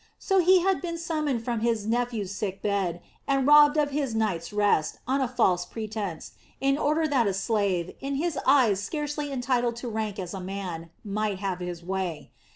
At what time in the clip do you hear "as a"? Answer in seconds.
10.17-10.39